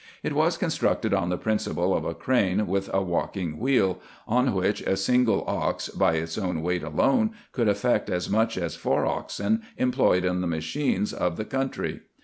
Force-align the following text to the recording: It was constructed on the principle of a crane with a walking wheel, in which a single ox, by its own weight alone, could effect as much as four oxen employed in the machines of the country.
It 0.23 0.33
was 0.33 0.57
constructed 0.57 1.13
on 1.13 1.29
the 1.29 1.37
principle 1.37 1.93
of 1.95 2.05
a 2.05 2.15
crane 2.15 2.65
with 2.65 2.89
a 2.91 3.03
walking 3.03 3.59
wheel, 3.59 3.99
in 4.27 4.51
which 4.55 4.81
a 4.81 4.97
single 4.97 5.43
ox, 5.45 5.89
by 5.89 6.13
its 6.13 6.39
own 6.39 6.63
weight 6.63 6.81
alone, 6.81 7.33
could 7.51 7.67
effect 7.67 8.09
as 8.09 8.27
much 8.27 8.57
as 8.57 8.75
four 8.75 9.05
oxen 9.05 9.61
employed 9.77 10.25
in 10.25 10.41
the 10.41 10.47
machines 10.47 11.13
of 11.13 11.37
the 11.37 11.45
country. 11.45 11.99